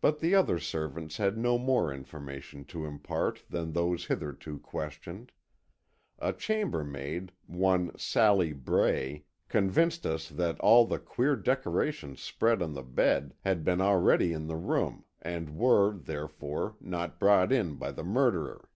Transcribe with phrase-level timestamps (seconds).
[0.00, 5.32] But the other servants had no more information to impart than those hitherto questioned.
[6.18, 12.82] A chambermaid, one Sally Bray, convinced us that all the queer decorations spread on the
[12.82, 18.02] bed had been already in the room and were, therefore, not brought in by the
[18.04, 18.70] murderer.